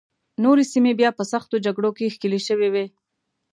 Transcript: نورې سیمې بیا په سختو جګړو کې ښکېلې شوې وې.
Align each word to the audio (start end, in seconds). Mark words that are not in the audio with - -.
نورې 0.43 0.63
سیمې 0.73 0.93
بیا 0.99 1.09
په 1.17 1.23
سختو 1.31 1.55
جګړو 1.65 1.89
کې 1.97 2.13
ښکېلې 2.13 2.39
شوې 2.47 2.69
وې. 2.73 2.85